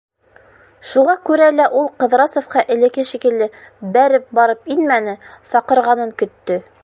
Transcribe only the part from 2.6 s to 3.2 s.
элекке